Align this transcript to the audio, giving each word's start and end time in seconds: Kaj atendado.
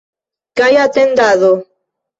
Kaj 0.61 0.71
atendado. 0.87 1.53